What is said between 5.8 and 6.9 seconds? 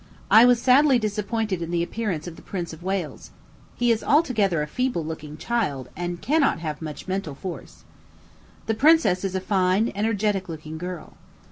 and cannot have